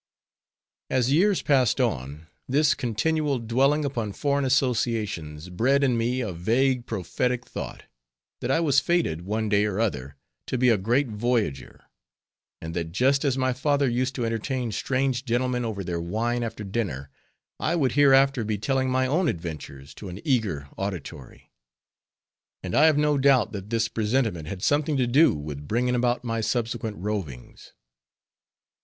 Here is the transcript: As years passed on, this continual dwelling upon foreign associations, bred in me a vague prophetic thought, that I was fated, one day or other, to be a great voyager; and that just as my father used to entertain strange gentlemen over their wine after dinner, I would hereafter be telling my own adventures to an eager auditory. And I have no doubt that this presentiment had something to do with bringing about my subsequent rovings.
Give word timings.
As 0.89 1.11
years 1.11 1.43
passed 1.43 1.79
on, 1.79 2.25
this 2.49 2.73
continual 2.73 3.37
dwelling 3.37 3.85
upon 3.85 4.13
foreign 4.13 4.45
associations, 4.45 5.49
bred 5.51 5.83
in 5.83 5.95
me 5.95 6.21
a 6.21 6.33
vague 6.33 6.87
prophetic 6.87 7.45
thought, 7.45 7.83
that 8.39 8.49
I 8.49 8.61
was 8.61 8.79
fated, 8.79 9.21
one 9.21 9.47
day 9.47 9.63
or 9.65 9.79
other, 9.79 10.15
to 10.47 10.57
be 10.57 10.69
a 10.69 10.77
great 10.79 11.09
voyager; 11.09 11.83
and 12.59 12.73
that 12.73 12.91
just 12.91 13.23
as 13.23 13.37
my 13.37 13.53
father 13.53 13.87
used 13.87 14.15
to 14.15 14.25
entertain 14.25 14.71
strange 14.71 15.23
gentlemen 15.23 15.63
over 15.63 15.83
their 15.83 16.01
wine 16.01 16.41
after 16.41 16.63
dinner, 16.63 17.11
I 17.59 17.75
would 17.75 17.91
hereafter 17.91 18.43
be 18.43 18.57
telling 18.57 18.89
my 18.89 19.05
own 19.05 19.27
adventures 19.27 19.93
to 19.97 20.09
an 20.09 20.19
eager 20.25 20.67
auditory. 20.77 21.51
And 22.63 22.73
I 22.73 22.85
have 22.87 22.97
no 22.97 23.19
doubt 23.19 23.51
that 23.51 23.69
this 23.69 23.87
presentiment 23.87 24.47
had 24.47 24.63
something 24.63 24.97
to 24.97 25.05
do 25.05 25.35
with 25.35 25.67
bringing 25.67 25.93
about 25.93 26.23
my 26.23 26.41
subsequent 26.41 26.97
rovings. 26.97 27.73